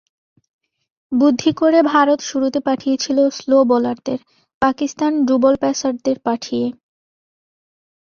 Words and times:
বুদ্ধি 1.11 1.51
করে 1.53 1.79
ভারত 1.93 2.19
শুরুতে 2.21 2.59
পাঠিয়েছিল 2.59 3.17
স্লো 3.29 3.57
বোলারদের, 3.63 4.19
পাকিস্তান 4.61 5.11
ডুবল 5.27 5.53
পেসারদের 5.61 6.17
পাঠিয়ে। 6.19 6.67